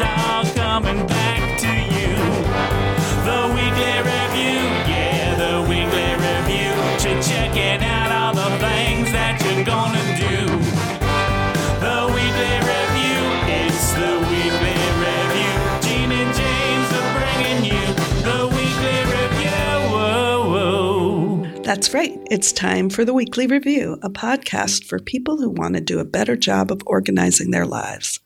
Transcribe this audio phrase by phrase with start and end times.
[0.00, 2.14] it's all coming back to you.
[3.26, 6.70] The weekly review, yeah, the weekly review.
[7.02, 10.46] To checking out all the things that you're gonna do.
[11.82, 13.18] The weekly review,
[13.58, 15.54] it's the weekly review.
[15.82, 17.82] Jean and James are bringing you
[18.22, 19.50] the weekly review.
[21.64, 22.16] That's right.
[22.30, 26.04] It's time for the Weekly Review, a podcast for people who want to do a
[26.04, 28.20] better job of organizing their lives.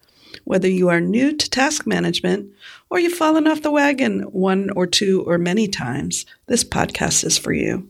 [0.44, 2.50] Whether you are new to task management
[2.90, 7.38] or you've fallen off the wagon one or two or many times, this podcast is
[7.38, 7.88] for you.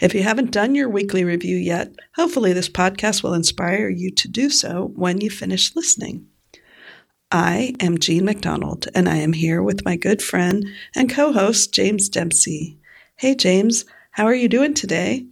[0.00, 4.28] If you haven't done your weekly review yet, hopefully this podcast will inspire you to
[4.28, 6.26] do so when you finish listening.
[7.30, 11.72] I am Jean MacDonald, and I am here with my good friend and co host,
[11.72, 12.78] James Dempsey.
[13.16, 15.26] Hey, James, how are you doing today?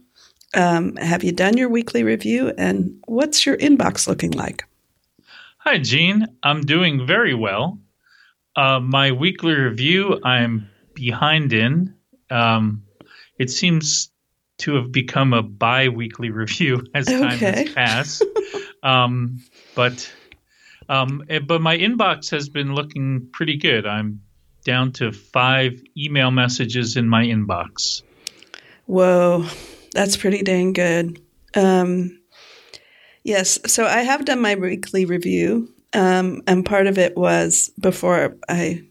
[0.55, 4.63] Um, have you done your weekly review, and what's your inbox looking like?
[5.63, 6.27] Hi, Jean.
[6.43, 7.79] I'm doing very well.
[8.55, 11.93] Uh, my weekly review, I'm behind in.
[12.29, 12.83] Um,
[13.37, 14.09] it seems
[14.59, 17.65] to have become a bi weekly review as time Okay.
[17.65, 18.25] has passed.
[18.83, 19.39] um,
[19.75, 20.11] but
[20.89, 23.85] um, eh, but my inbox has been looking pretty good.
[23.85, 24.21] I'm
[24.63, 28.01] down to five email messages in my inbox.
[28.87, 29.45] Whoa,
[29.93, 31.21] that's pretty dang good.
[31.55, 32.20] Um,
[33.23, 38.37] yes, so I have done my weekly review, um, and part of it was before
[38.47, 38.83] I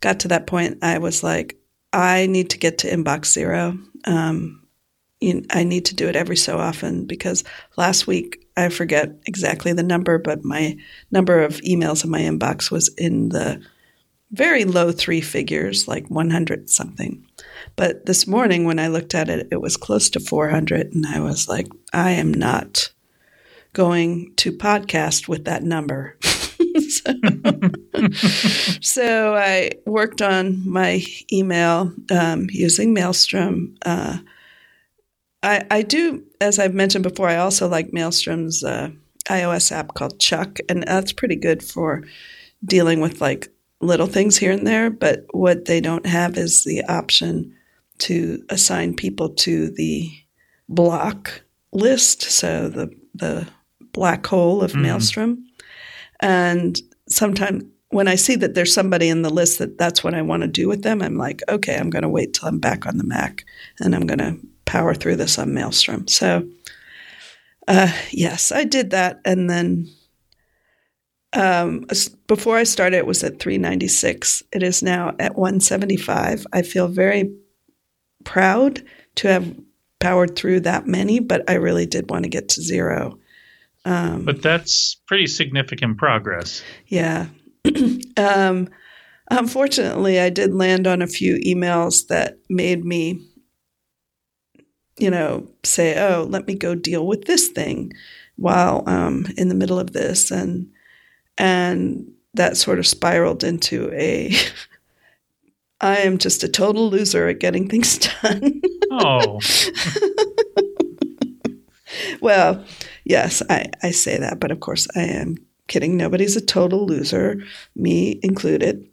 [0.00, 1.56] got to that point, I was like,
[1.92, 3.78] I need to get to inbox zero.
[4.04, 4.62] Um,
[5.20, 7.42] you, I need to do it every so often because
[7.76, 10.76] last week I forget exactly the number, but my
[11.10, 13.62] number of emails in my inbox was in the
[14.32, 17.24] very low three figures, like 100 something.
[17.76, 20.94] But this morning when I looked at it, it was close to 400.
[20.94, 22.90] And I was like, I am not
[23.76, 26.16] going to podcast with that number.
[26.88, 27.12] so,
[28.80, 33.76] so I worked on my email um, using Mailstrom.
[33.84, 34.16] Uh,
[35.42, 38.88] I, I do, as I've mentioned before, I also like Mailstrom's uh,
[39.28, 42.02] iOS app called Chuck, and that's pretty good for
[42.64, 43.48] dealing with like
[43.82, 44.88] little things here and there.
[44.88, 47.54] But what they don't have is the option
[47.98, 50.10] to assign people to the
[50.66, 51.42] block
[51.72, 53.46] list, so the the
[53.96, 55.42] black hole of Mailstrom.
[56.20, 60.20] And sometimes when I see that there's somebody in the list that that's what I
[60.22, 62.86] want to do with them, I'm like, okay, I'm going to wait till I'm back
[62.86, 63.44] on the Mac,
[63.80, 64.36] and I'm going to
[64.66, 66.06] power through this on Mailstrom.
[66.08, 66.46] So,
[67.66, 69.88] uh, yes, I did that, and then
[71.32, 71.86] um,
[72.26, 74.42] before I started, it was at 396.
[74.52, 76.46] It is now at 175.
[76.52, 77.34] I feel very
[78.24, 78.82] proud
[79.16, 79.56] to have
[80.00, 83.18] powered through that many, but I really did want to get to zero.
[84.24, 86.62] But that's pretty significant progress.
[86.86, 87.26] Yeah.
[88.16, 88.68] um,
[89.30, 93.20] unfortunately, I did land on a few emails that made me,
[94.98, 97.92] you know, say, "Oh, let me go deal with this thing,"
[98.34, 100.68] while um, in the middle of this, and
[101.38, 104.34] and that sort of spiraled into a.
[105.78, 108.62] I am just a total loser at getting things done.
[108.90, 109.40] Oh,
[112.20, 112.64] well,
[113.04, 115.36] yes, I, I say that, but of course I am
[115.68, 115.96] kidding.
[115.96, 117.42] Nobody's a total loser,
[117.74, 118.86] me included.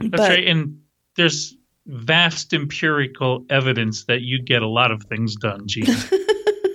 [0.00, 0.46] that's But- right.
[0.46, 0.80] And
[1.16, 1.54] there's
[1.86, 5.86] vast empirical evidence that you get a lot of things done, Jean.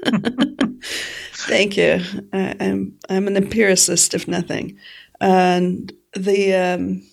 [1.33, 1.99] Thank you.
[2.33, 4.77] I, I'm I'm an empiricist, if nothing.
[5.19, 7.03] And the um,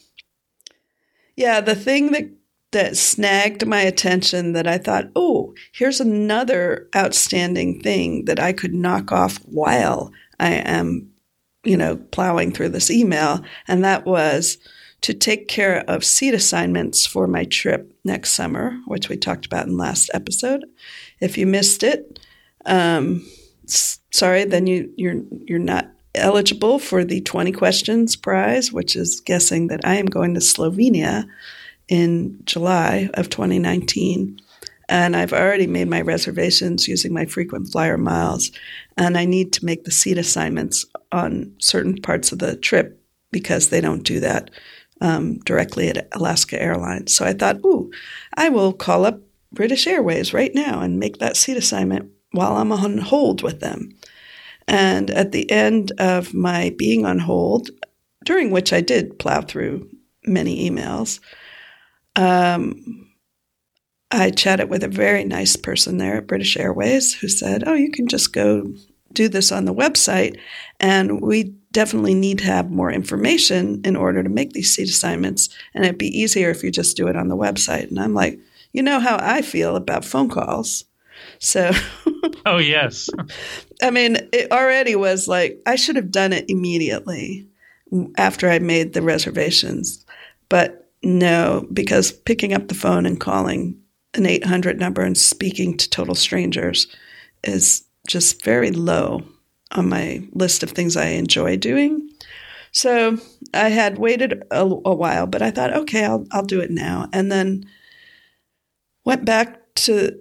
[1.36, 2.30] yeah, the thing that
[2.72, 8.74] that snagged my attention that I thought, oh, here's another outstanding thing that I could
[8.74, 11.10] knock off while I am,
[11.64, 14.58] you know, plowing through this email, and that was
[15.00, 19.66] to take care of seat assignments for my trip next summer, which we talked about
[19.66, 20.64] in last episode.
[21.20, 22.18] If you missed it,
[22.66, 23.26] um,
[23.66, 29.68] sorry, then you you're you're not eligible for the 20 questions prize, which is guessing
[29.68, 31.26] that I am going to Slovenia
[31.88, 34.38] in July of 2019.
[34.88, 38.50] And I've already made my reservations using my frequent flyer miles.
[38.96, 42.98] And I need to make the seat assignments on certain parts of the trip
[43.30, 44.50] because they don't do that
[45.00, 47.14] um, directly at Alaska Airlines.
[47.14, 47.90] So I thought, ooh,
[48.34, 49.20] I will call up
[49.52, 53.90] British Airways right now and make that seat assignment while I'm on hold with them.
[54.66, 57.70] And at the end of my being on hold,
[58.24, 59.88] during which I did plow through
[60.26, 61.20] many emails,
[62.18, 63.06] um,
[64.10, 67.90] I chatted with a very nice person there at British Airways who said, Oh, you
[67.90, 68.72] can just go
[69.12, 70.38] do this on the website,
[70.80, 75.48] and we definitely need to have more information in order to make these seat assignments.
[75.74, 77.88] And it'd be easier if you just do it on the website.
[77.88, 78.38] And I'm like,
[78.72, 80.84] you know how I feel about phone calls.
[81.38, 81.70] So,
[82.46, 83.08] Oh yes.
[83.82, 87.46] I mean, it already was like, I should have done it immediately
[88.16, 90.04] after I made the reservations.
[90.48, 93.80] But no, because picking up the phone and calling
[94.14, 96.86] an 800 number and speaking to total strangers
[97.44, 99.22] is just very low
[99.72, 102.08] on my list of things I enjoy doing.
[102.72, 103.18] So
[103.54, 107.08] I had waited a, a while, but I thought, okay, I'll, I'll do it now.
[107.12, 107.64] And then
[109.04, 110.18] went back to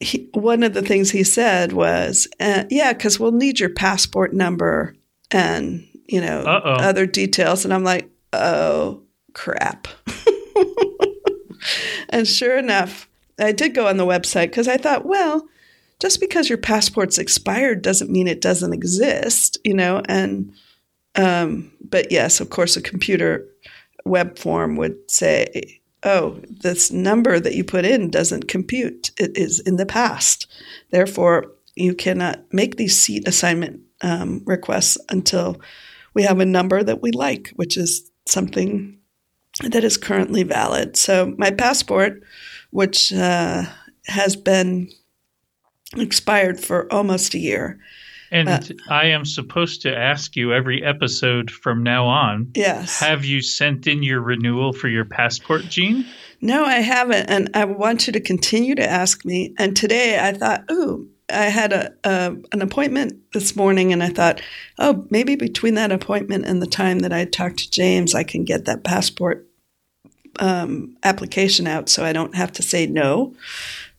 [0.00, 4.32] he, one of the things he said was, uh, yeah, because we'll need your passport
[4.32, 4.96] number
[5.30, 6.74] and, you know, Uh-oh.
[6.74, 7.64] other details.
[7.64, 9.01] And I'm like, oh,
[9.34, 9.88] crap.
[12.08, 13.08] and sure enough,
[13.38, 15.48] I did go on the website because I thought, well,
[16.00, 20.02] just because your passport's expired doesn't mean it doesn't exist, you know.
[20.06, 20.52] And
[21.14, 23.46] um, but yes, of course, a computer
[24.04, 29.60] web form would say, "Oh, this number that you put in doesn't compute; it is
[29.60, 30.50] in the past.
[30.90, 35.60] Therefore, you cannot make these seat assignment um, requests until
[36.14, 38.98] we have a number that we like, which is something
[39.60, 42.22] that is currently valid." So my passport,
[42.70, 43.64] which uh,
[44.06, 44.90] has been
[45.96, 47.78] expired for almost a year.
[48.30, 52.50] And Uh, I am supposed to ask you every episode from now on.
[52.54, 52.98] Yes.
[52.98, 56.06] Have you sent in your renewal for your passport, Jean?
[56.40, 57.26] no, I haven't.
[57.28, 59.54] And I want you to continue to ask me.
[59.58, 64.08] And today I thought, ooh, I had a, a an appointment this morning, and I
[64.08, 64.40] thought,
[64.78, 68.44] oh, maybe between that appointment and the time that I talked to James, I can
[68.44, 69.46] get that passport
[70.40, 73.34] um, application out, so I don't have to say no.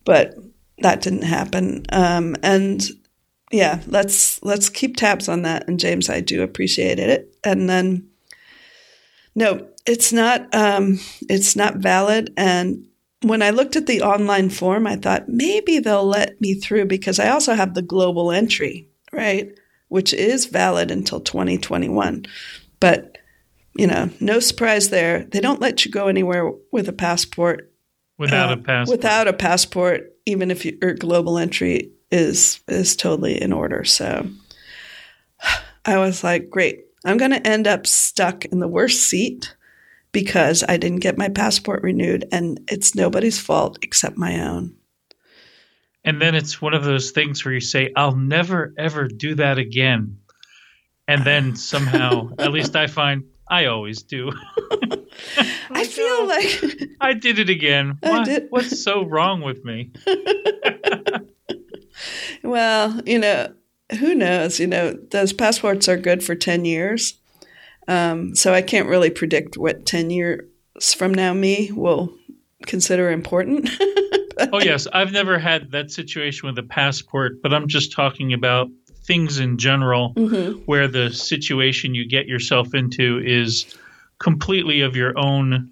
[0.05, 0.35] But
[0.79, 1.85] that didn't happen.
[1.91, 2.83] Um, and
[3.51, 5.67] yeah, let's let's keep tabs on that.
[5.67, 7.33] And James, I do appreciate it.
[7.43, 8.09] And then,
[9.35, 10.99] no, it's not um,
[11.29, 12.33] it's not valid.
[12.35, 12.85] And
[13.23, 17.19] when I looked at the online form, I thought maybe they'll let me through because
[17.19, 19.51] I also have the global entry, right,
[19.87, 22.25] which is valid until 2021.
[22.79, 23.17] But
[23.75, 25.25] you know, no surprise there.
[25.25, 27.73] They don't let you go anywhere with a passport
[28.17, 28.97] Without uh, a passport.
[28.97, 33.83] Without a passport, even if your global entry is is totally in order.
[33.83, 34.27] So
[35.85, 36.85] I was like, great.
[37.05, 39.55] I'm going to end up stuck in the worst seat
[40.13, 44.75] because I didn't get my passport renewed, and it's nobody's fault except my own.
[46.05, 49.57] And then it's one of those things where you say, I'll never, ever do that
[49.57, 50.19] again.
[51.07, 54.31] And then somehow, at least I find I always do.
[55.69, 57.99] I feel like I did it again.
[58.01, 58.47] I Why- did.
[58.49, 59.91] What's so wrong with me?
[62.43, 63.53] Well, you know,
[63.99, 64.59] who knows?
[64.59, 67.19] You know, those passports are good for 10 years.
[67.87, 72.13] Um, so I can't really predict what 10 years from now me will
[72.65, 73.69] consider important.
[74.51, 74.87] Oh, yes.
[74.91, 78.67] I've never had that situation with a passport, but I'm just talking about
[79.05, 80.63] things in general Mhm.
[80.65, 83.75] where the situation you get yourself into is
[84.17, 85.69] completely of your own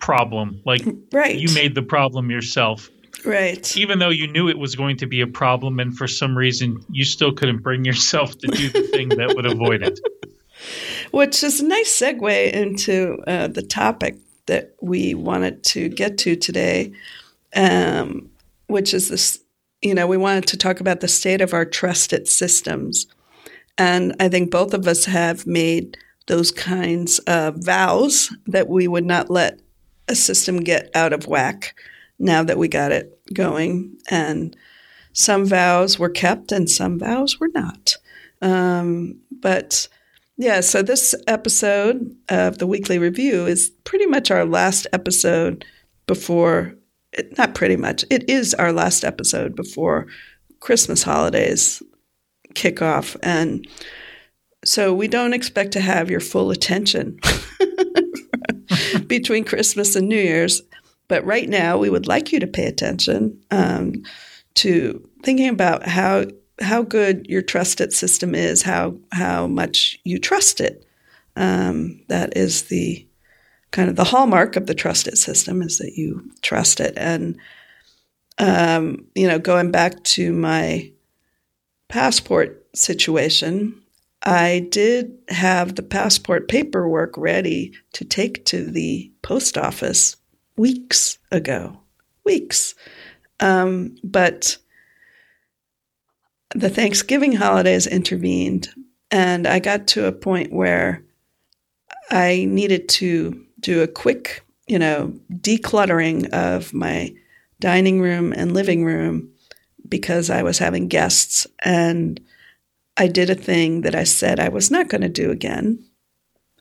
[0.00, 0.60] problem.
[0.66, 0.82] Like
[1.12, 1.38] Right.
[1.38, 2.90] you made the problem yourself.
[3.24, 3.76] right.
[3.76, 6.84] even though you knew it was going to be a problem and for some reason
[6.90, 10.00] you still couldn't bring yourself to do the thing that would avoid it.
[11.12, 14.16] Which is a nice segue into uh, the topic
[14.46, 16.92] that we wanted to get to today,
[17.54, 18.30] um,
[18.66, 19.38] which is this.
[19.82, 23.06] You know, we wanted to talk about the state of our trusted systems.
[23.76, 29.04] And I think both of us have made those kinds of vows that we would
[29.04, 29.58] not let
[30.08, 31.74] a system get out of whack
[32.18, 33.96] now that we got it going.
[34.08, 34.56] And
[35.12, 37.96] some vows were kept and some vows were not.
[38.40, 39.88] Um, but
[40.42, 45.64] yeah, so this episode of the weekly review is pretty much our last episode
[46.08, 46.74] before,
[47.38, 50.08] not pretty much, it is our last episode before
[50.58, 51.80] Christmas holidays
[52.54, 53.16] kick off.
[53.22, 53.68] And
[54.64, 57.20] so we don't expect to have your full attention
[59.06, 60.60] between Christmas and New Year's.
[61.06, 64.02] But right now, we would like you to pay attention um,
[64.54, 66.24] to thinking about how
[66.62, 70.86] how good your trusted system is, how how much you trust it.
[71.36, 73.06] Um, that is the
[73.70, 76.94] kind of the hallmark of the trusted system is that you trust it.
[76.96, 77.38] And
[78.38, 80.90] um, you know, going back to my
[81.88, 83.82] passport situation,
[84.22, 90.16] I did have the passport paperwork ready to take to the post office
[90.56, 91.78] weeks ago.
[92.24, 92.74] Weeks.
[93.40, 94.56] Um, but
[96.54, 98.70] the Thanksgiving holidays intervened,
[99.10, 101.04] and I got to a point where
[102.10, 107.14] I needed to do a quick, you know, decluttering of my
[107.60, 109.30] dining room and living room
[109.88, 111.46] because I was having guests.
[111.64, 112.20] And
[112.96, 115.84] I did a thing that I said I was not going to do again,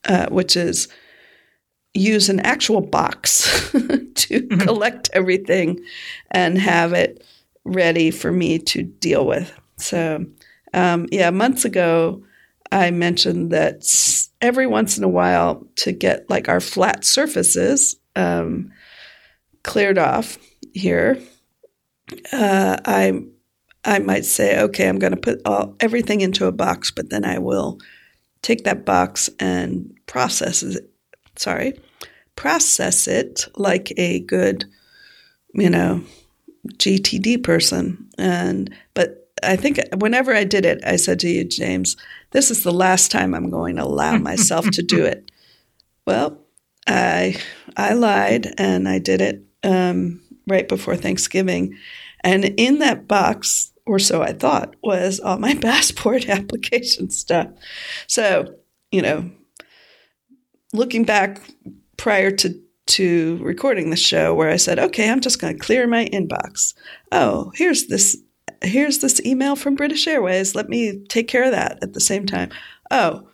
[0.07, 0.87] uh, which is
[1.93, 3.71] use an actual box
[4.15, 5.83] to collect everything
[6.29, 7.25] and have it
[7.65, 9.53] ready for me to deal with.
[9.81, 10.25] So,
[10.73, 12.23] um, yeah, months ago,
[12.71, 13.83] I mentioned that
[14.41, 18.71] every once in a while to get like our flat surfaces um,
[19.63, 20.37] cleared off
[20.73, 21.19] here,
[22.31, 23.23] uh, I
[23.83, 27.25] I might say, okay, I'm going to put all everything into a box, but then
[27.25, 27.79] I will
[28.41, 30.89] take that box and process it.
[31.35, 31.79] Sorry,
[32.35, 34.65] process it like a good,
[35.53, 36.03] you know,
[36.77, 38.09] GTD person.
[38.17, 41.97] And but I think whenever I did it, I said to you, James,
[42.31, 45.31] this is the last time I'm going to allow myself to do it.
[46.05, 46.39] Well,
[46.87, 47.39] I
[47.77, 51.77] I lied and I did it um, right before Thanksgiving,
[52.23, 57.47] and in that box, or so I thought, was all my passport application stuff.
[58.07, 58.55] So
[58.91, 59.29] you know,
[60.73, 61.41] looking back
[61.97, 65.87] prior to to recording the show, where I said, okay, I'm just going to clear
[65.87, 66.73] my inbox.
[67.11, 68.17] Oh, here's this
[68.61, 70.55] here's this email from British Airways.
[70.55, 72.49] Let me take care of that at the same time.
[72.89, 73.27] Oh,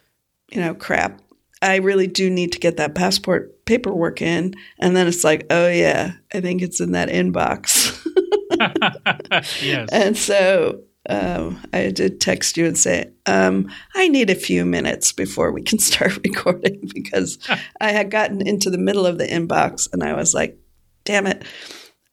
[0.51, 1.22] you know, crap.
[1.62, 4.53] I really do need to get that passport paperwork in.
[4.79, 8.05] And then it's like, oh, yeah, I think it's in that inbox.
[9.62, 9.89] yes.
[9.91, 15.12] And so um, I did text you and say, um, I need a few minutes
[15.12, 17.38] before we can start recording because
[17.81, 20.57] I had gotten into the middle of the inbox and I was like,
[21.05, 21.43] damn it,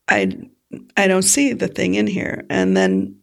[0.09, 0.33] I,
[0.97, 2.45] I don't see the thing in here.
[2.51, 3.17] And then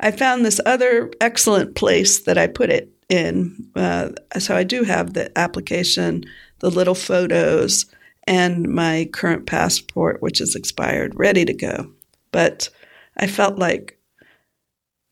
[0.00, 3.70] I found this other excellent place that I put it in.
[3.76, 6.24] Uh, so I do have the application,
[6.60, 7.86] the little photos,
[8.26, 11.92] and my current passport, which is expired, ready to go.
[12.32, 12.68] But
[13.16, 13.98] I felt like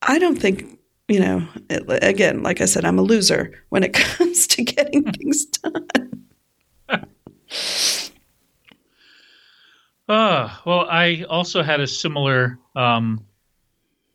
[0.02, 3.92] I don't think, you know, it, again, like I said, I'm a loser when it
[3.94, 5.88] comes to getting things done.
[10.12, 12.58] Uh, well, I also had a similar.
[12.76, 13.24] Um,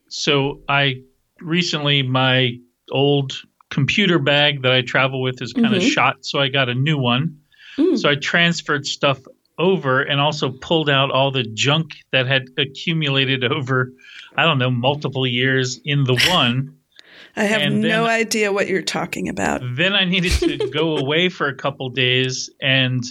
[0.09, 1.01] so I
[1.41, 2.59] recently, my
[2.91, 3.33] old
[3.71, 5.91] computer bag that I travel with is kind of Mhm.
[5.91, 7.37] shot, so I got a new one.
[7.77, 7.97] Mm.
[7.97, 9.19] So I transferred stuff
[9.57, 13.91] over and also pulled out all the junk that had accumulated over,
[14.37, 16.75] I don't know, multiple years in the one.
[17.35, 19.61] I have And then- no idea what you're talking about.
[19.75, 23.03] then I needed to go away for a couple days and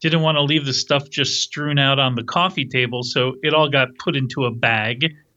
[0.00, 3.52] didn't want to leave the stuff just strewn out on the coffee table, so it
[3.54, 5.14] all got put into a bag.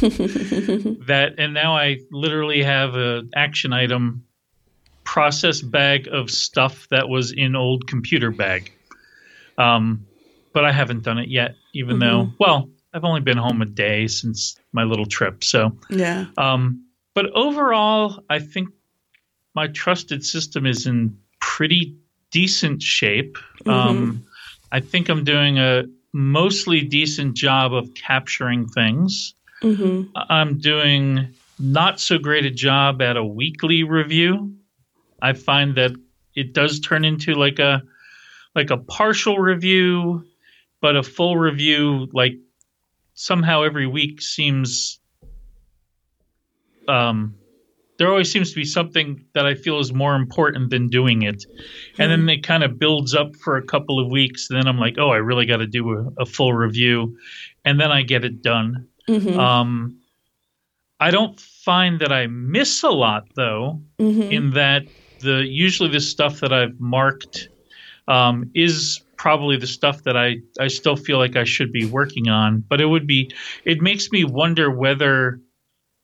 [0.00, 4.24] that and now I literally have a action item
[5.04, 8.70] process bag of stuff that was in old computer bag.
[9.56, 10.06] Um,
[10.52, 14.06] but I haven't done it yet, even though well, I've only been home a day
[14.06, 16.26] since my little trip, so yeah.
[16.36, 16.84] um,
[17.14, 18.68] but overall, I think
[19.54, 21.96] my trusted system is in pretty
[22.30, 23.38] decent shape.
[23.66, 24.24] Um,
[24.70, 29.34] I think I'm doing a mostly decent job of capturing things.
[29.62, 34.54] hmm I'm doing not so great a job at a weekly review.
[35.20, 35.92] I find that
[36.34, 37.82] it does turn into like a
[38.54, 40.24] like a partial review,
[40.80, 42.34] but a full review like
[43.14, 45.00] somehow every week seems
[46.86, 47.37] um
[47.98, 51.44] there always seems to be something that I feel is more important than doing it.
[51.98, 54.48] And then it kind of builds up for a couple of weeks.
[54.48, 57.16] And then I'm like, oh, I really got to do a, a full review.
[57.64, 58.86] And then I get it done.
[59.06, 59.98] hmm Um,
[61.00, 64.82] I don't find that I miss a lot though, hmm in that
[65.20, 67.48] the usually the stuff that I've marked
[68.06, 72.28] um, is probably the stuff that I I still feel like I should be working
[72.28, 72.64] on.
[72.68, 73.32] But it would be
[73.64, 75.40] it makes me wonder whether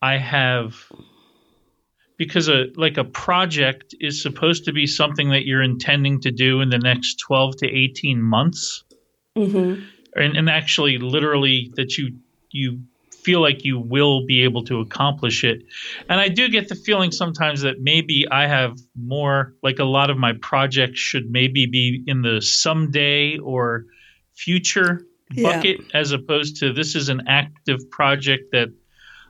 [0.03, 0.75] I have
[2.17, 6.61] because a like a project is supposed to be something that you're intending to do
[6.61, 8.85] in the next 12 to 18 months.
[9.37, 9.75] Hmm
[10.15, 12.17] and, and actually literally that you
[12.51, 12.81] you
[13.23, 15.63] feel like you will be able to accomplish it.
[16.09, 20.11] And i do get the feeling sometimes that maybe i have more like a lot
[20.11, 23.87] of my projects should maybe be in the someday or
[24.35, 25.55] future Yeah.
[25.57, 28.69] bucket as opposed to this is an active project that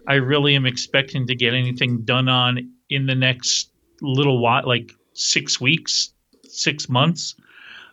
[0.09, 4.93] i really am expecting to get anything done on in the next little while like
[5.15, 6.13] six weeks
[6.49, 7.35] six months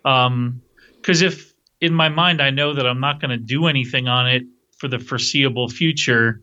[0.05, 0.61] um
[0.95, 4.27] because if in my mind I know that I'm not going to do anything on
[4.29, 4.43] it
[4.77, 6.41] for the foreseeable future,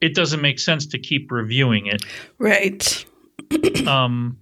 [0.00, 2.04] it doesn't make sense to keep reviewing it.
[2.38, 3.04] Right.
[3.86, 4.38] Um,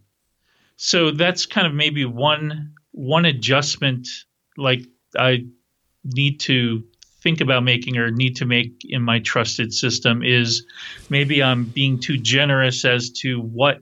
[0.76, 4.06] so that's kind of maybe one one adjustment
[4.58, 4.82] like
[5.16, 5.46] I
[6.04, 6.84] need to
[7.28, 10.64] think about making or need to make in my trusted system is
[11.10, 13.80] maybe I'm being too generous as to what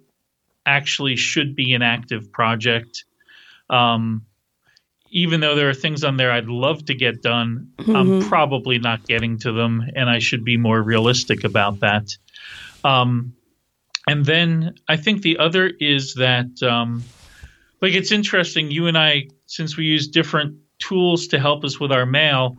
[0.67, 3.05] actually should be an active project.
[3.71, 4.27] Um,
[5.13, 9.07] even though there are things on there I'd love to get done, I'm probably not
[9.07, 12.17] getting to them, and I should be more realistic about that.
[12.83, 13.33] Um,
[14.09, 17.05] and then I think the other is that, um,
[17.81, 18.73] like, it's interesting.
[18.73, 22.57] You and I, since we use different tools to help us with our mail,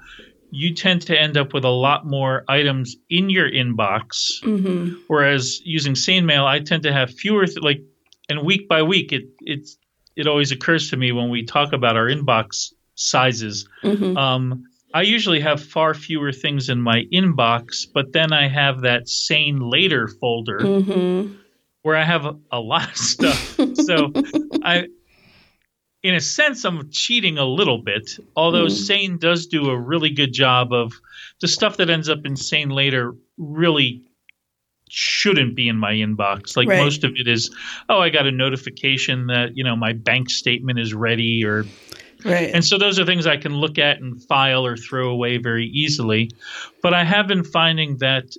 [0.50, 4.42] you tend to end up with a lot more items in your inbox.
[4.44, 7.82] hmm Whereas using Sane Mail, I tend to have fewer, th- like,
[8.30, 9.78] and week by week, it it's
[10.16, 13.68] it always occurs to me when we talk about our inbox sizes.
[13.82, 14.64] hmm Um,
[14.94, 19.60] I usually have far fewer things in my inbox, but then I have that Sane
[19.60, 21.34] Later folder hmm
[21.84, 23.60] where I have a, a lot of stuff.
[23.74, 24.14] so
[24.64, 24.88] I,
[26.04, 28.20] in a sense, I'm cheating a little bit.
[28.36, 28.72] Although Mm.
[28.72, 30.94] Sane does do a really good job of
[31.42, 34.04] the stuff that ends up in Sane later really
[34.90, 36.56] shouldn't be in my inbox.
[36.56, 36.78] Like Right.
[36.78, 37.54] most of it is,
[37.90, 41.66] oh, I got a notification that you know my bank statement is ready, or
[42.24, 42.52] Right.
[42.54, 45.68] and so those are things I can look at and file or throw away very
[45.68, 46.32] easily.
[46.82, 48.36] But I have been finding that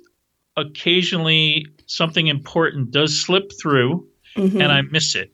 [0.56, 4.60] occasionally something important does slip through Mhm.
[4.60, 5.32] and I miss it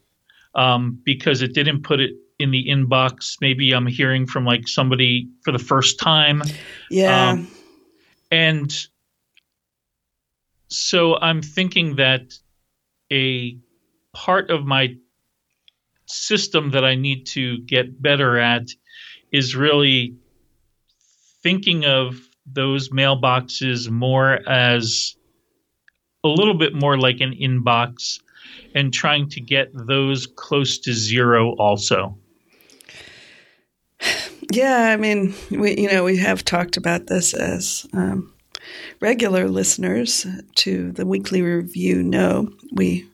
[0.54, 3.36] um, because it didn't put it in the inbox.
[3.40, 6.42] Maybe I'm hearing from like somebody for the first time.
[6.90, 7.30] yeah.
[7.30, 7.48] um,
[8.30, 8.74] And
[10.68, 12.34] so I'm thinking that
[13.12, 13.56] a
[14.12, 14.96] part of my
[16.06, 18.68] system that I need to get better at
[19.32, 20.16] is really
[21.42, 25.16] thinking of those mailboxes more as
[26.24, 28.20] a little bit more like an inbox
[28.74, 32.16] and trying to get those close to zero also.
[34.50, 38.32] Yeah, I mean, we you know we have talked about this as um,
[39.00, 42.02] regular listeners to the weekly review.
[42.02, 43.08] Know we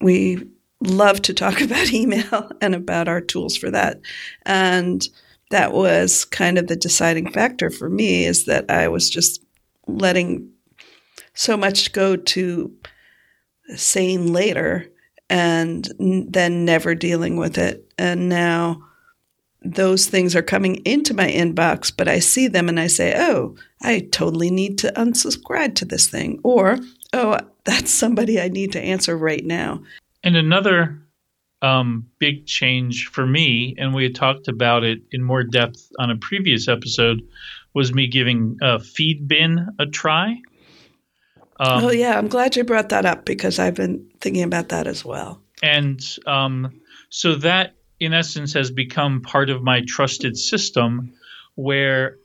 [0.00, 0.44] we
[0.80, 4.00] love to talk about email and about our tools for that,
[4.44, 5.06] and
[5.50, 9.44] that was kind of the deciding factor for me is that I was just
[9.86, 10.50] letting
[11.34, 12.72] so much go to
[13.76, 14.88] Sane later
[15.30, 18.82] and then never dealing with it, and now
[19.64, 23.54] those things are coming into my inbox, but I see them and I say, oh,
[23.80, 26.40] I totally need to unsubscribe to this thing.
[26.42, 26.78] Or,
[27.12, 29.82] oh, that's somebody I need to answer right now.
[30.24, 31.00] And another
[31.62, 36.10] um, big change for me, and we had talked about it in more depth on
[36.10, 37.22] a previous episode,
[37.72, 40.40] was me giving uh, Feedbin a try.
[41.62, 44.86] Um, oh, yeah, I'm glad you brought that up because I've been thinking about that
[44.88, 45.40] as well.
[45.62, 51.12] And um, so that, in essence, has become part of my trusted system
[51.54, 52.16] where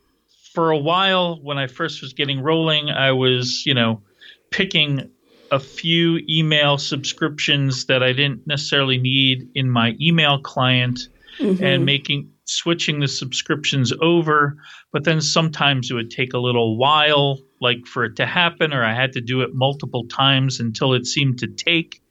[0.54, 4.02] for a while, when I first was getting rolling, I was, you know,
[4.50, 5.12] picking
[5.52, 11.00] a few email subscriptions that I didn't necessarily need in my email client
[11.40, 11.62] Mhm.
[11.62, 14.56] and making switching the subscriptions over
[14.94, 18.84] but then sometimes it would take a little while like for it to happen or
[18.86, 22.02] i had to do it multiple times until it seemed to take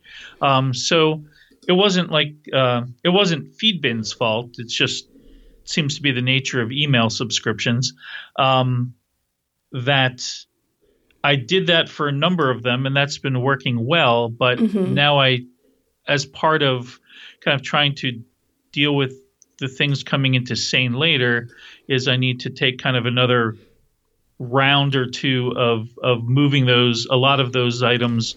[0.42, 1.24] um, so
[1.66, 5.08] it wasn't like uh, it wasn't feedbin's fault it's just
[5.64, 7.94] seems to be the nature of email subscriptions
[8.38, 8.92] um,
[9.72, 10.22] that
[11.24, 14.88] i did that for a number of them and that's been working well but Mhm.
[14.92, 15.40] now i
[16.06, 17.00] as part of
[17.40, 18.22] kind of trying to
[18.70, 19.14] deal with
[19.58, 21.48] the things coming into sane later
[21.88, 23.56] is I need to take kind of another
[24.38, 28.36] round or two of of moving those a lot of those items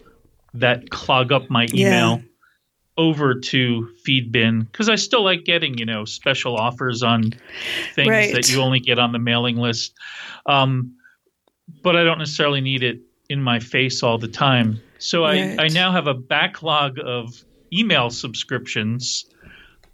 [0.54, 2.22] that clog up my email
[2.98, 7.24] over to Feedbin because I still like getting you know special offers on
[7.96, 8.34] things Right.
[8.34, 9.94] that you only get on the mailing list,
[10.46, 10.96] um,
[11.84, 14.82] but I don't necessarily need it in my face all the time.
[14.98, 15.62] So I, Right.
[15.62, 19.26] I now have a backlog of email subscriptions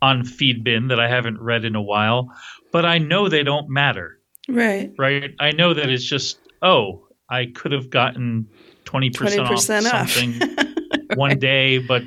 [0.06, 2.30] on Feedbin that I haven't read in a while,
[2.72, 4.92] but I know they don't matter, Right.
[4.98, 5.34] right?
[5.40, 8.48] I know that it's just, oh, I could have gotten
[8.86, 9.52] 20% 20% off
[9.94, 10.10] off.
[10.12, 10.34] something
[11.16, 12.06] one day, but uh,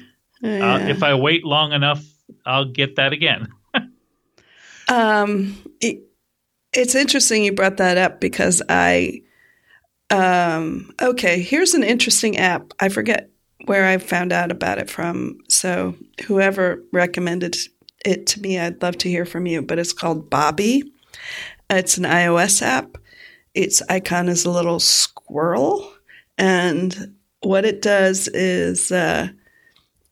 [0.49, 0.89] Yeah.
[0.89, 2.03] if I wait long enough,
[2.47, 3.49] I'll get that again.
[4.91, 5.99] Um, it,
[6.73, 9.21] it's interesting you brought that up because I,
[10.11, 12.73] um, okay, here's an interesting app.
[12.81, 13.29] I forget
[13.67, 15.39] where I found out about it from.
[15.49, 15.95] So
[16.27, 17.57] whoever recommended
[18.05, 19.63] it to me, I'd love to hear from you.
[19.63, 20.93] But it's called Bobby.
[21.71, 22.97] It's an iOS app.
[23.55, 25.93] Its icon is a little squirrel,
[26.37, 29.29] and what it does is uh,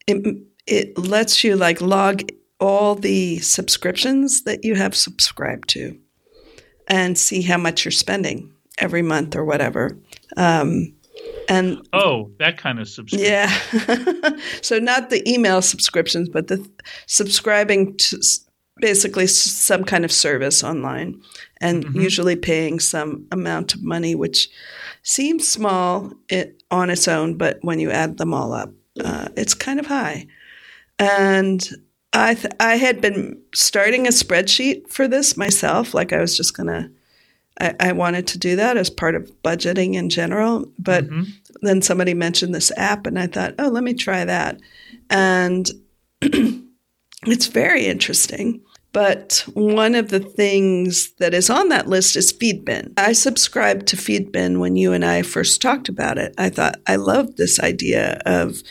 [0.06, 2.22] it it lets you like log
[2.58, 5.98] all the subscriptions that you have subscribed to
[6.88, 9.98] and see how much you're spending every month or whatever.
[10.36, 10.95] Um,
[11.48, 13.30] and Oh, that kind of subscription.
[13.30, 16.66] yeah, so not the email subscriptions, but the
[17.06, 18.18] subscribing to
[18.80, 21.20] basically some kind of service online,
[21.60, 24.50] and usually paying some amount of money, which
[25.02, 28.70] seems small it, on its own, but when you add them all up,
[29.02, 30.26] uh, it's kind of high.
[30.98, 31.66] And
[32.12, 36.56] I th- I had been starting a spreadsheet for this myself, like I was just
[36.56, 36.90] gonna.
[37.60, 41.26] I, I wanted to do that as part of budgeting in general, but Mhm.
[41.62, 44.60] then somebody mentioned this app, and I thought, oh, let me try that.
[45.10, 45.70] And
[47.26, 48.60] it's very interesting.
[48.92, 52.92] But one of the things that is on that list is Feedbin.
[52.96, 56.34] I subscribed to Feedbin when you and I first talked about it.
[56.38, 58.62] I thought I loved this idea of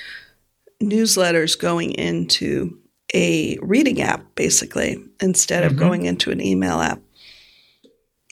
[0.82, 2.78] newsletters going into
[3.13, 5.78] a reading app, basically, instead of Mhm.
[5.78, 7.00] going into an email app.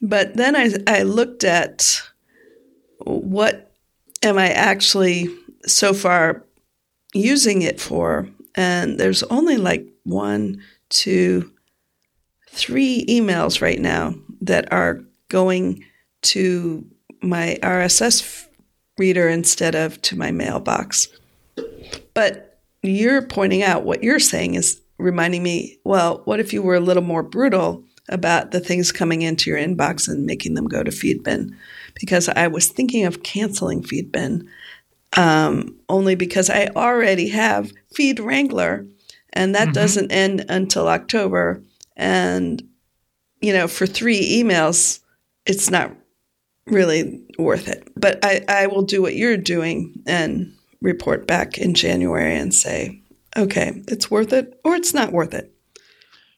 [0.04, 2.02] But then I, I looked at
[3.06, 3.72] what
[4.22, 5.30] am I actually
[5.66, 6.44] so far
[7.14, 8.28] using it for?
[8.54, 11.52] And there's only like one, two,
[12.50, 15.86] three emails right now that are going
[16.24, 16.86] to
[17.22, 18.48] my RSS
[18.98, 21.08] reader instead of to my mailbox.
[22.14, 26.76] But you're pointing out what you're saying is reminding me, well, what if you were
[26.76, 30.84] a little more brutal about the things coming into your inbox and making them go
[30.84, 31.54] to Feedbin?
[31.96, 34.48] Because I was thinking of canceling Feedbin
[35.16, 38.88] um, only because I already have Feed Wrangler,
[39.32, 39.74] and that Mhm.
[39.74, 41.62] doesn't end until October.
[41.96, 42.64] And
[43.42, 45.00] you know, for three emails,
[45.46, 45.96] it's not
[46.66, 47.86] really worth it.
[47.98, 53.02] But I, I will do what you're doing and report back in January and say,
[53.36, 55.53] okay, it's worth it or it's not worth it.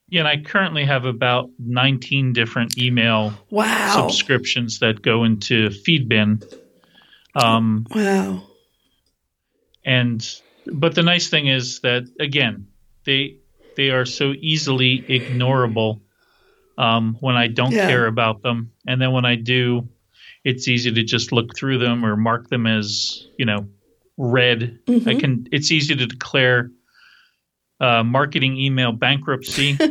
[0.09, 3.93] Yeah, and I currently have about 19 different email Wow.
[3.95, 6.41] subscriptions that go into Feedbin.
[7.33, 8.43] Um, wow.
[9.83, 10.25] and
[10.73, 12.67] but the nice thing is that again,
[13.05, 13.37] they
[13.75, 16.01] they are so easily ignorable
[16.77, 17.87] um, when I don't Yeah.
[17.87, 19.87] care about them, and then when I do,
[20.43, 23.67] it's easy to just look through them or mark them as you know
[24.17, 24.79] red.
[24.87, 25.19] I Mhm.
[25.19, 25.47] can.
[25.51, 26.71] It's easy to declare
[27.79, 29.77] uh, marketing email bankruptcy.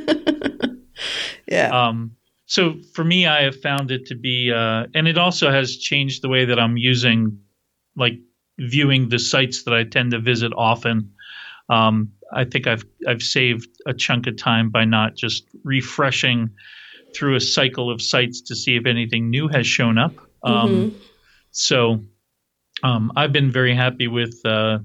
[1.50, 1.88] Yeah.
[1.88, 2.12] Um,
[2.46, 6.22] so for me, I have found it to be, uh, and it also has changed
[6.22, 7.38] the way that I'm using,
[7.96, 8.14] like
[8.58, 11.12] viewing the sites that I tend to visit often.
[11.68, 16.50] Um, I think I've I've saved a chunk of time by not just refreshing
[17.14, 20.14] through a cycle of sites to see if anything new has shown up.
[20.42, 20.94] Um, Mhm.
[21.50, 22.04] So
[22.82, 24.78] um, I've been very happy with uh,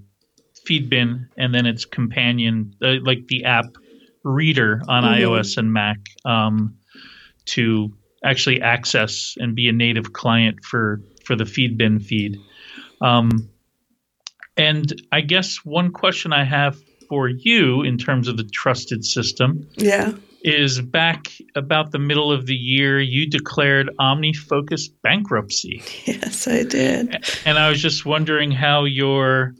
[0.67, 3.65] Feedbin and then its companion, uh, like the app
[4.23, 5.21] Reeder on Mhm.
[5.21, 6.75] iOS and Mac, um,
[7.45, 7.93] to
[8.23, 12.37] actually access and be a native client for for the Feedbin feed.
[13.01, 13.29] Um,
[14.57, 16.75] and I guess one question I have
[17.07, 20.13] for you in terms of the trusted system yeah.
[20.43, 25.81] is back about the middle of the year, you declared OmniFocus bankruptcy.
[26.05, 27.23] Yes, I did.
[27.45, 29.55] And I was just wondering how your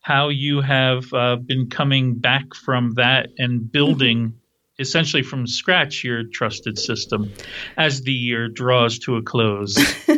[0.00, 4.34] how you have uh, been coming back from that and building
[4.78, 7.30] essentially from scratch your trusted system
[7.76, 9.76] as the year draws to a close.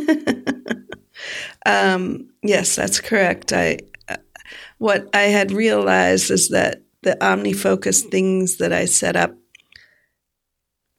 [1.66, 3.53] Um, yes, that's correct.
[3.53, 4.16] I uh,
[4.79, 9.35] what I had realized is that the OmniFocus things that I set up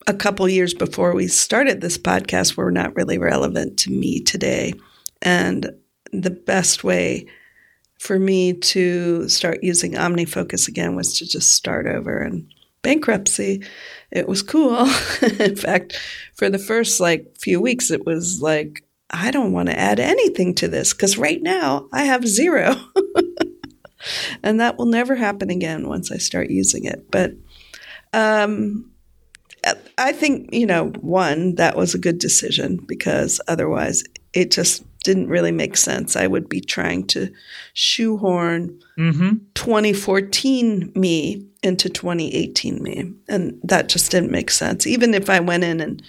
[0.07, 4.73] a couple years before we started this podcast were not really relevant to me today,
[5.21, 5.69] and
[6.11, 7.27] the best way
[8.03, 12.45] for me to start using OmniFocus again was to just start over and
[12.81, 13.63] bankruptcy.
[14.11, 14.79] It was cool.
[15.39, 15.97] In fact,
[16.35, 20.53] for the first like few weeks, it was like I don't want to add anything
[20.55, 22.75] to this because right now I have zero.
[24.43, 27.09] and that will never happen again once I start using it.
[27.09, 27.31] But
[28.11, 28.91] um,
[29.97, 35.29] I think, you know, one, that was a good decision because otherwise it just didn't
[35.29, 36.15] really make sense.
[36.15, 37.31] I would be trying to
[37.73, 43.11] shoehorn hmm 2014 me into 2018 me.
[43.27, 44.85] And that just didn't make sense.
[44.85, 46.03] Even if I went in and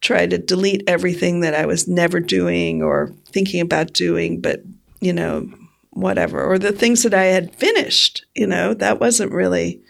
[0.00, 4.62] tried to delete everything that I was never doing or thinking about doing, but,
[5.00, 5.50] you know,
[5.90, 9.80] whatever, or the things that I had finished, you know, that wasn't really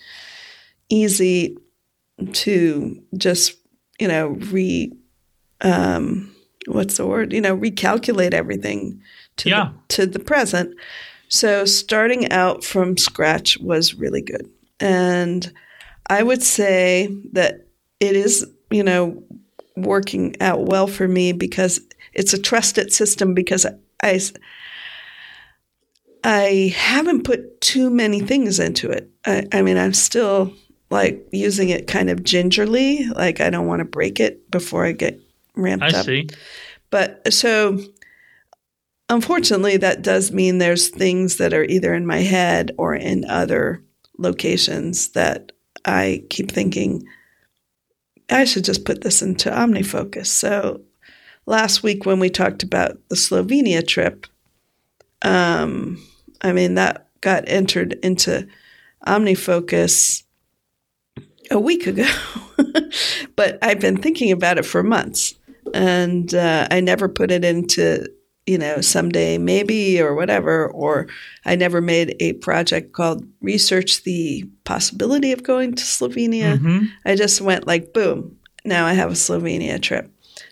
[0.88, 1.56] easy
[2.32, 3.54] to just,
[3.98, 4.92] you know, re,
[5.60, 6.33] um,
[6.66, 9.00] what's the word, you know, recalculate everything
[9.38, 9.70] to Yeah.
[9.88, 10.74] the, to the present.
[11.28, 14.48] So starting out from scratch was really good.
[14.80, 15.52] And
[16.08, 17.66] I would say that
[18.00, 19.22] it is, you know,
[19.76, 21.80] working out well for me because
[22.12, 23.66] it's a trusted system because
[24.02, 24.20] I
[26.22, 29.10] I haven't put too many things into it.
[29.26, 30.52] I, I mean, I'm still
[30.90, 33.04] like using it kind of gingerly.
[33.08, 35.20] Like I don't want to break it before I get
[35.54, 36.06] ramped I up.
[36.06, 36.28] see.
[36.90, 37.80] But so
[39.08, 43.82] unfortunately, that does mean there's things that are either in my head or in other
[44.18, 45.52] locations that
[45.84, 47.04] I keep thinking,
[48.30, 50.26] I should just put this into OmniFocus.
[50.26, 50.80] So
[51.46, 54.26] last week when we talked about the Slovenia trip,
[55.22, 56.02] um,
[56.40, 58.46] I mean, that got entered into
[59.06, 60.22] OmniFocus
[61.50, 62.08] a week ago,
[63.36, 65.34] but I've been thinking about it for months
[65.72, 68.06] and uh, I never put it into
[68.46, 71.06] you know someday maybe or whatever or
[71.46, 76.58] I never made a project called research the possibility of going to Slovenia.
[76.58, 76.88] Mhm.
[77.06, 80.10] I just went like boom, now I have a Slovenia trip.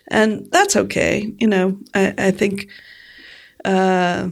[0.09, 1.31] And that's okay.
[1.39, 2.67] You know, I, I think
[3.65, 4.29] uh,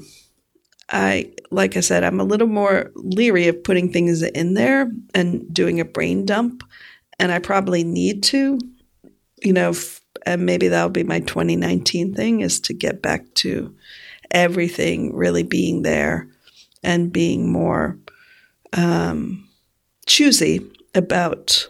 [0.89, 5.52] I like I said, I'm a little more leery of putting things in there and
[5.54, 6.63] doing a brain dump.
[7.20, 8.60] And I probably need to,
[9.44, 13.76] you know, f- and maybe that'll be my 2019 thing is to get back to
[14.32, 16.28] everything really being there
[16.84, 17.98] and being more
[18.74, 19.48] um,
[20.06, 20.62] choosy
[20.96, 21.68] about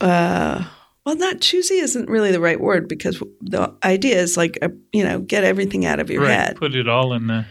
[0.00, 0.64] uh,
[1.04, 5.04] well not choosy isn't really the right word because the idea is like uh you
[5.04, 6.30] know get everything out of your Right.
[6.32, 7.44] head Put it all in the.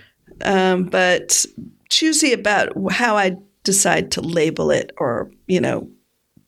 [0.44, 1.46] um, but
[1.90, 5.90] choosy about how I decide to label it or you know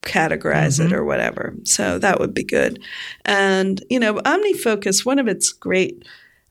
[0.03, 0.93] categorize it Mhm.
[0.93, 1.53] or whatever.
[1.63, 2.79] So that would be good.
[3.25, 6.03] And you know, OmniFocus, one of its great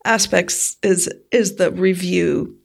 [0.05, 2.57] aspects is is the review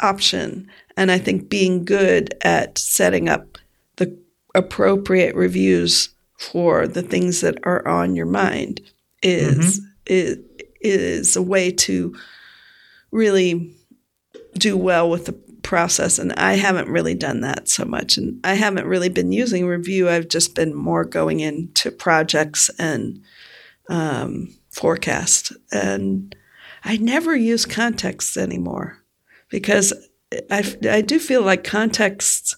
[0.00, 3.58] option, and I think being good at setting up
[3.96, 4.16] the
[4.54, 8.80] appropriate reviews for the things that are on your mind
[9.22, 10.38] is is
[10.80, 12.14] is a way to
[13.10, 13.70] really
[14.54, 18.54] do well with the process and I haven't really done that so much and I
[18.54, 20.08] haven't really been using review.
[20.08, 23.22] I've just been more going into projects and
[23.88, 26.34] um, forecast and
[26.84, 28.98] I never use contexts anymore
[29.48, 29.92] because
[30.50, 32.56] I, I do feel like contexts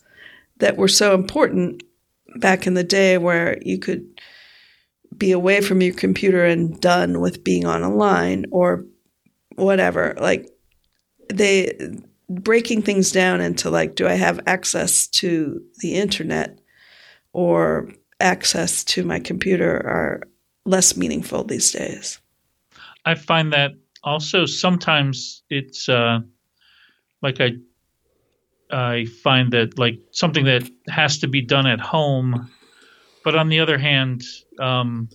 [0.58, 1.82] that were so important
[2.36, 4.06] back in the day where you could
[5.16, 8.84] be away from your computer and done with being on a line or
[9.56, 10.48] whatever like
[11.28, 11.76] they
[12.28, 16.58] breaking things down into like do i have access to the internet
[17.32, 20.22] or access to my computer are
[20.64, 22.20] less meaningful these days
[23.04, 26.20] I find that also sometimes it's uh,
[27.20, 27.52] like I
[28.70, 32.50] I find that like something that has to be done at home,
[33.24, 34.22] but on the other hand,
[34.58, 35.08] um,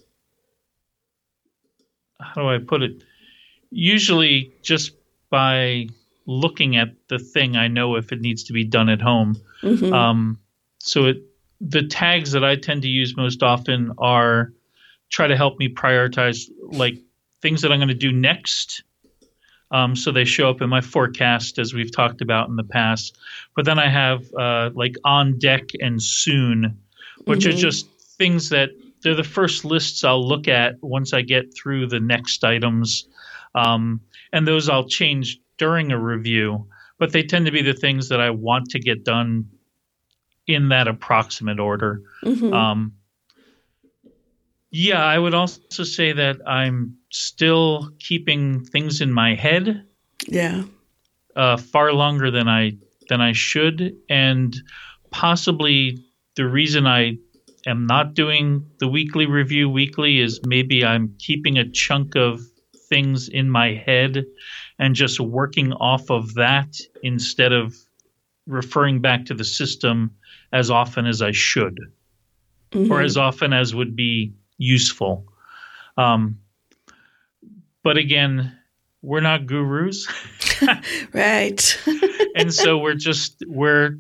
[2.20, 3.04] how do I put it?
[3.70, 4.91] Usually, just
[5.30, 5.88] by
[6.28, 9.38] looking at the thing, I know if it needs to be done at home.
[9.63, 9.92] Mhm.
[9.94, 10.40] Um,
[10.80, 11.22] so it,
[11.60, 14.54] the tags that I tend to use most often are
[15.10, 16.98] try to help me prioritize like
[17.42, 18.84] things that I'm going to do next.
[19.72, 23.18] Um, so they show up in my forecast as we've talked about in the past.
[23.56, 26.78] But then I have uh, like on deck and soon,
[27.26, 27.58] which are Mhm.
[27.60, 27.88] just
[28.18, 28.70] things that
[29.02, 33.08] they're the first lists I'll look at once I get through the next items.
[33.56, 34.02] Um,
[34.34, 36.67] and those I'll change during a review,
[36.98, 39.50] but they tend to be the things that I want to get done
[40.48, 42.02] in that approximate order.
[42.24, 42.54] Mhm.
[42.54, 42.93] Um,
[44.72, 49.84] yeah, I would also say that I'm still keeping things in my head
[50.28, 50.63] yeah
[51.36, 52.74] uh, far longer than I
[53.10, 54.56] than I should, and
[55.12, 56.04] possibly
[56.36, 57.17] the reason I
[57.65, 62.41] am not doing the weekly review weekly is maybe I'm keeping a chunk of
[62.89, 64.26] things in my head
[64.80, 67.76] and just working off of that instead of
[68.46, 70.16] referring back to the system
[70.54, 71.78] as often as I should
[72.74, 73.06] or Mhm.
[73.06, 75.26] as often as would be useful.
[75.98, 76.40] Um,
[77.84, 78.58] but again,
[79.02, 80.08] we're not gurus.
[81.13, 81.80] right
[82.36, 83.98] and so we're just we're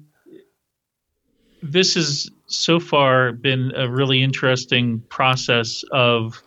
[1.63, 6.41] this has so far been a really interesting process of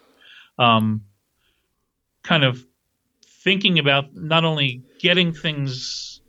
[0.59, 1.03] um,
[2.23, 2.65] kind of
[3.43, 6.21] thinking about not only getting things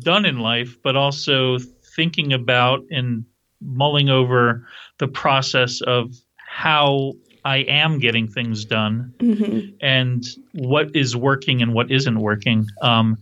[0.00, 1.58] done in life but also
[1.94, 3.24] thinking about and
[3.60, 4.66] mulling over
[4.98, 7.12] the process of how
[7.44, 12.66] I am getting things done hmm and what is working and what isn't working.
[12.82, 13.18] Um,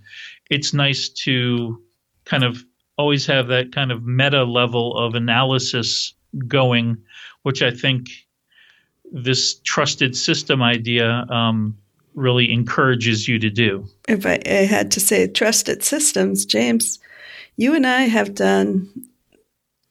[0.50, 1.82] it's nice to
[2.24, 2.62] kind of
[2.98, 6.12] always have that kind of meta level of analysis
[6.46, 6.98] going,
[7.42, 8.08] which I think
[9.10, 11.78] this trusted system idea um,
[12.14, 13.86] really encourages you to do.
[14.08, 16.98] If I, I had to say trusted systems, James,
[17.56, 18.88] you and I have done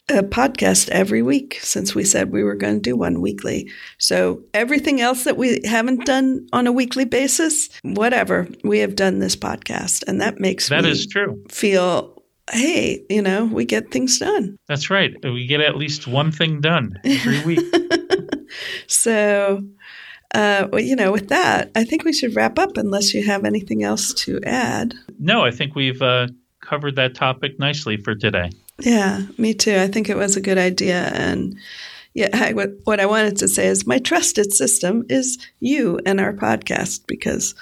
[0.10, 3.70] a podcast every week since we said we were going to do one weekly.
[4.00, 9.20] So everything else that we haven't done on a weekly basis, whatever, we have done
[9.20, 11.40] this podcast, and that makes That me is true.
[11.50, 14.58] feel, hey, you know, we get things done.
[14.68, 15.14] That's right.
[15.24, 17.60] We get at least one thing done every week.
[18.88, 19.64] So,
[20.34, 23.46] uh, well, you know, with that, I think we should wrap up unless you have
[23.46, 24.94] anything else to add.
[25.20, 26.28] no, I think we've uh,
[26.62, 28.52] covered that topic nicely for today.
[28.80, 29.76] Yeah, me too.
[29.76, 31.08] I think it was a good idea.
[31.14, 31.58] And
[32.14, 36.20] yeah, I, what, what I wanted to say is my trusted system is you and
[36.20, 37.56] our podcast because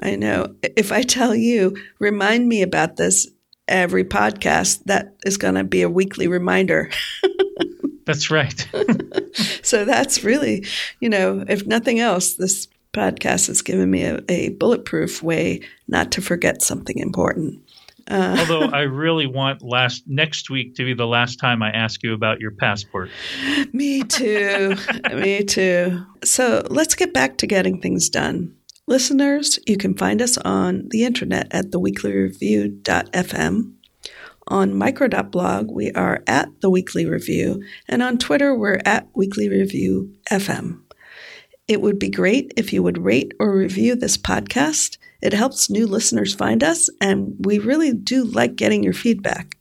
[0.00, 3.28] I know if I tell you, remind me about this
[3.68, 6.90] every podcast, that is going to be a weekly reminder.
[8.08, 8.68] That's right.
[9.62, 10.64] So that's really,
[10.98, 16.10] you know, if nothing else, this podcast has given me a, a bulletproof way not
[16.12, 17.60] to forget something important.
[18.08, 22.02] Uh, Although I really want last next week to be the last time I ask
[22.02, 23.10] you about your passport.
[23.72, 24.74] Me too.
[25.12, 26.02] Me too.
[26.24, 28.54] So let's get back to getting things done.
[28.86, 33.72] Listeners, you can find us on the internet at theweeklyreview.fm.
[34.50, 40.14] On micro.blog, we are at The Weekly Review, and on Twitter, we're at Weekly Review
[40.30, 40.80] FM.
[41.66, 44.96] It would be great if you would rate or review this podcast.
[45.20, 49.58] It helps new listeners find us, and we really do like getting your feedback.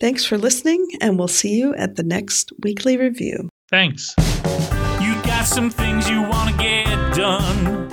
[0.00, 3.50] Thanks for listening, and we'll see you at the next weekly review.
[3.68, 4.14] Thanks.
[5.02, 7.92] You got some things you want to get done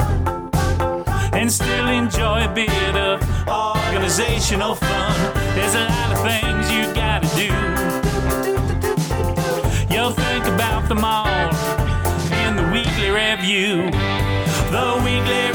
[1.34, 5.35] and still enjoy a bit of organizational fun.
[5.76, 7.52] A lot of things you got to do.
[9.94, 11.50] You'll think about them all
[12.46, 13.92] in the weekly review.
[14.72, 15.55] The weekly